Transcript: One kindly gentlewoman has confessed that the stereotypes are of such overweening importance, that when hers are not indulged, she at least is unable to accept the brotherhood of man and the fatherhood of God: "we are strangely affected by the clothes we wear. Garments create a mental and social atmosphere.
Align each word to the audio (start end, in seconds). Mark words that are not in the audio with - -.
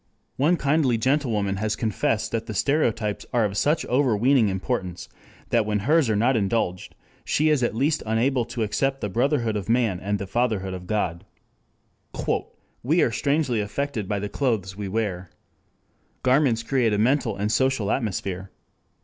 One 0.37 0.57
kindly 0.57 0.97
gentlewoman 0.97 1.57
has 1.57 1.75
confessed 1.75 2.31
that 2.31 2.47
the 2.47 2.55
stereotypes 2.55 3.23
are 3.31 3.45
of 3.45 3.55
such 3.55 3.85
overweening 3.85 4.49
importance, 4.49 5.07
that 5.51 5.63
when 5.63 5.77
hers 5.81 6.09
are 6.09 6.15
not 6.15 6.35
indulged, 6.35 6.95
she 7.23 7.51
at 7.51 7.75
least 7.75 8.01
is 8.01 8.07
unable 8.07 8.43
to 8.45 8.63
accept 8.63 9.01
the 9.01 9.09
brotherhood 9.09 9.55
of 9.55 9.69
man 9.69 9.99
and 9.99 10.17
the 10.17 10.25
fatherhood 10.25 10.73
of 10.73 10.87
God: 10.87 11.23
"we 12.81 13.03
are 13.03 13.11
strangely 13.11 13.59
affected 13.61 14.07
by 14.07 14.17
the 14.17 14.27
clothes 14.27 14.75
we 14.75 14.87
wear. 14.87 15.29
Garments 16.23 16.63
create 16.63 16.93
a 16.93 16.97
mental 16.97 17.37
and 17.37 17.51
social 17.51 17.91
atmosphere. 17.91 18.49